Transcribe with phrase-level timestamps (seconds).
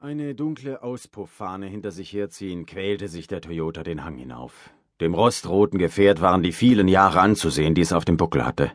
[0.00, 4.70] Eine dunkle Auspufffahne hinter sich herziehen, quälte sich der Toyota den Hang hinauf.
[5.00, 8.70] Dem rostroten Gefährt waren die vielen Jahre anzusehen, die es auf dem Buckel hatte.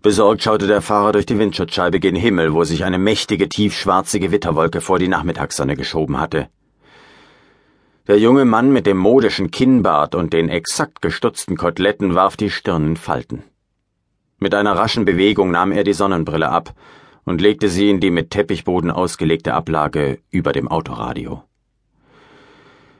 [0.00, 4.80] Besorgt schaute der Fahrer durch die Windschutzscheibe gen Himmel, wo sich eine mächtige, tiefschwarze Gewitterwolke
[4.80, 6.48] vor die Nachmittagssonne geschoben hatte.
[8.08, 12.86] Der junge Mann mit dem modischen Kinnbart und den exakt gestutzten Koteletten warf die Stirn
[12.86, 13.44] in Falten.
[14.38, 16.74] Mit einer raschen Bewegung nahm er die Sonnenbrille ab
[17.24, 21.44] und legte sie in die mit Teppichboden ausgelegte Ablage über dem Autoradio.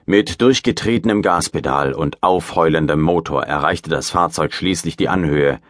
[0.04, 5.60] Mit durchgetretenem Gaspedal und aufheulendem Motor erreichte das Fahrzeug schließlich die Anhöhe,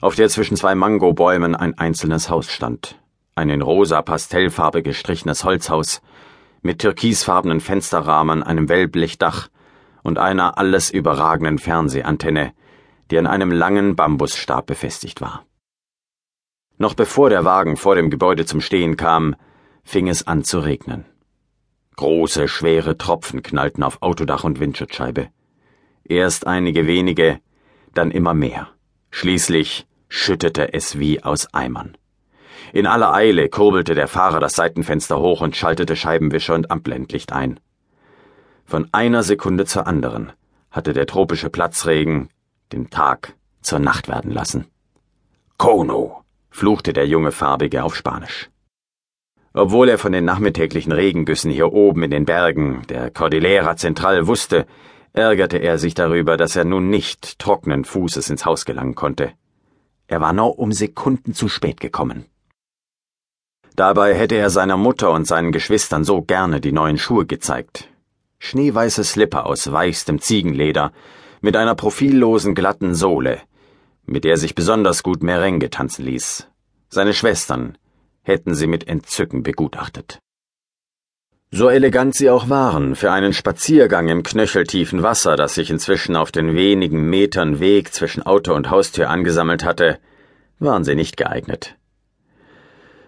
[0.00, 2.98] auf der zwischen zwei Mangobäumen ein einzelnes Haus stand.
[3.34, 6.00] Ein in rosa Pastellfarbe gestrichenes Holzhaus
[6.62, 9.48] mit türkisfarbenen Fensterrahmen, einem Wellblechdach
[10.02, 12.52] und einer alles überragenden Fernsehantenne,
[13.10, 15.44] die an einem langen Bambusstab befestigt war.
[16.78, 19.36] Noch bevor der Wagen vor dem Gebäude zum Stehen kam,
[19.84, 21.04] fing es an zu regnen.
[21.96, 25.28] Große, schwere Tropfen knallten auf Autodach und Windschutzscheibe.
[26.04, 27.38] Erst einige wenige,
[27.94, 28.68] dann immer mehr.
[29.10, 31.96] Schließlich schüttete es wie aus Eimern.
[32.72, 37.60] In aller Eile kurbelte der Fahrer das Seitenfenster hoch und schaltete Scheibenwischer und Ampelendlicht ein.
[38.64, 40.32] Von einer Sekunde zur anderen
[40.70, 42.30] hatte der tropische Platzregen
[42.72, 44.66] den Tag zur Nacht werden lassen.
[45.58, 48.48] Kono, fluchte der junge Farbige auf Spanisch.
[49.54, 54.66] Obwohl er von den nachmittäglichen Regengüssen hier oben in den Bergen der Cordillera Central wusste,
[55.12, 59.32] ärgerte er sich darüber, dass er nun nicht trockenen Fußes ins Haus gelangen konnte.
[60.06, 62.26] Er war nur um Sekunden zu spät gekommen.
[63.76, 67.88] Dabei hätte er seiner Mutter und seinen Geschwistern so gerne die neuen Schuhe gezeigt.
[68.38, 70.92] Schneeweiße Slipper aus weichstem Ziegenleder,
[71.40, 73.40] mit einer profillosen glatten Sohle,
[74.06, 76.48] mit der sich besonders gut Merengue tanzen ließ.
[76.88, 77.78] Seine Schwestern
[78.22, 80.18] hätten sie mit Entzücken begutachtet.
[81.50, 86.32] So elegant sie auch waren, für einen Spaziergang im knöcheltiefen Wasser, das sich inzwischen auf
[86.32, 89.98] den wenigen Metern Weg zwischen Auto und Haustür angesammelt hatte,
[90.58, 91.76] waren sie nicht geeignet.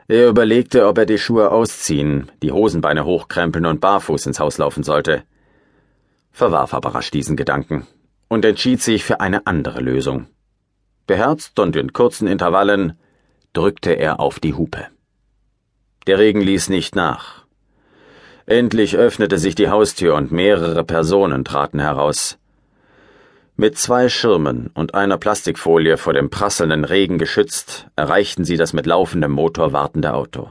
[0.08, 4.82] Er überlegte, ob er die Schuhe ausziehen, die Hosenbeine hochkrempeln und barfuß ins Haus laufen
[4.82, 5.22] sollte,
[6.30, 7.86] verwarf aber rasch diesen Gedanken
[8.28, 10.26] und entschied sich für eine andere Lösung.
[11.06, 12.98] Beherzt und in kurzen Intervallen
[13.52, 14.86] drückte er auf die Hupe.
[16.06, 17.44] Der Regen ließ nicht nach.
[18.46, 22.38] Endlich öffnete sich die Haustür und mehrere Personen traten heraus.
[23.56, 28.84] Mit zwei Schirmen und einer Plastikfolie vor dem prasselnden Regen geschützt, erreichten sie das mit
[28.84, 30.50] laufendem Motor wartende Auto.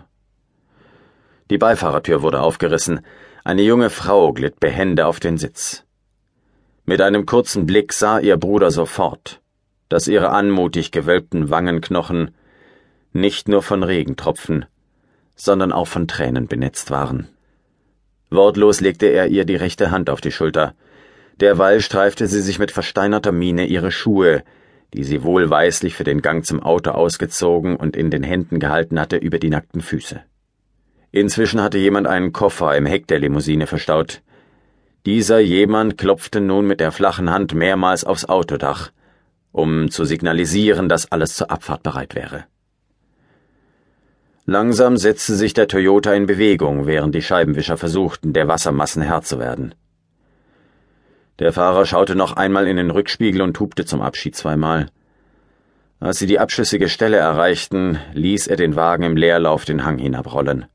[1.50, 3.02] Die Beifahrertür wurde aufgerissen,
[3.44, 5.84] eine junge Frau glitt behende auf den Sitz.
[6.86, 9.42] Mit einem kurzen Blick sah ihr Bruder sofort,
[9.94, 12.32] dass ihre anmutig gewölbten Wangenknochen
[13.12, 14.66] nicht nur von Regentropfen,
[15.36, 17.28] sondern auch von Tränen benetzt waren.
[18.32, 20.74] Wortlos legte er ihr die rechte Hand auf die Schulter.
[21.42, 24.42] Derweil streifte sie sich mit versteinerter Miene ihre Schuhe,
[24.96, 29.18] die sie wohlweislich für den Gang zum Auto ausgezogen und in den Händen gehalten hatte,
[29.18, 30.24] über die nackten Füße.
[31.12, 34.24] Inzwischen hatte jemand einen Koffer im Heck der Limousine verstaut.
[35.06, 38.90] Dieser jemand klopfte nun mit der flachen Hand mehrmals aufs Autodach,
[39.54, 42.46] um zu signalisieren, dass alles zur Abfahrt bereit wäre.
[44.46, 49.40] Langsam setzte sich der Toyota in Bewegung, während die Scheibenwischer versuchten, der Wassermassen Herr zu
[49.40, 49.74] werden.
[51.40, 54.88] Der Fahrer schaute noch einmal in den Rückspiegel und hupte zum Abschied zweimal.
[56.00, 60.66] Als sie die abschüssige Stelle erreichten, ließ er den Wagen im Leerlauf den Hang hinabrollen.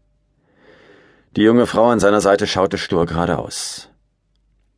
[1.37, 3.91] Die junge Frau an seiner Seite schaute stur geradeaus.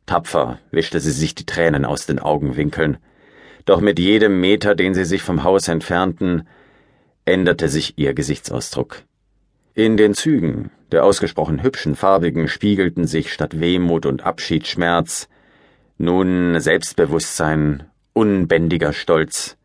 [0.05, 2.97] Tapfer wischte sie sich die Tränen aus den Augenwinkeln,
[3.65, 6.47] doch mit jedem Meter, den sie sich vom Haus entfernten,
[7.25, 9.03] änderte sich ihr Gesichtsausdruck.
[9.73, 15.29] In den Zügen der ausgesprochen hübschen Farbigen spiegelten sich statt Wehmut und Abschiedsschmerz
[15.97, 19.57] nun Selbstbewusstsein, unbändiger Stolz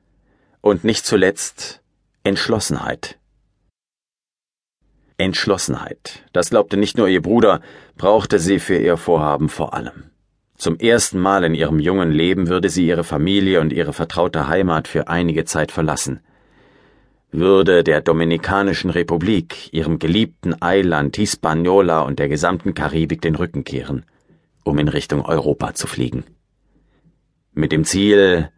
[0.61, 1.83] und nicht zuletzt
[2.23, 3.19] Entschlossenheit.
[5.19, 7.63] Entschlossenheit, das glaubte nicht nur ihr Bruder,
[7.97, 10.11] brauchte sie für ihr Vorhaben vor allem.
[10.57, 14.89] Zum ersten Mal in ihrem jungen Leben würde sie ihre Familie und ihre vertraute Heimat
[14.89, 16.21] für einige Zeit verlassen–
[17.39, 24.05] würde der Dominikanischen Republik, ihrem geliebten Eiland Hispaniola und der gesamten Karibik den Rücken kehren,
[24.65, 26.25] um in Richtung Europa zu fliegen.
[27.53, 28.51] Mit dem Ziel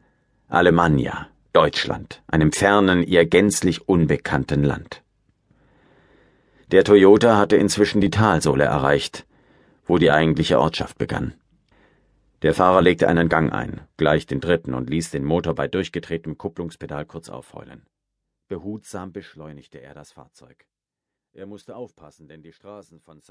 [0.48, 5.02] Alemannia, Deutschland, einem fernen, ihr gänzlich unbekannten Land.
[6.70, 9.26] Der Toyota hatte inzwischen die Talsohle erreicht,
[9.86, 11.34] wo die eigentliche Ortschaft begann.
[12.42, 16.38] Der Fahrer legte einen Gang ein, gleich den dritten, und ließ den Motor bei durchgedrehtem
[16.38, 17.84] Kupplungspedal kurz aufheulen.
[18.46, 20.68] Behutsam beschleunigte er das Fahrzeug.
[21.32, 23.22] Er musste aufpassen, denn die Straßen von